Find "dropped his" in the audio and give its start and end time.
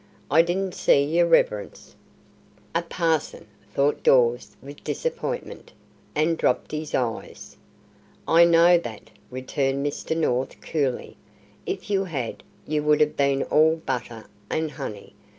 6.39-6.95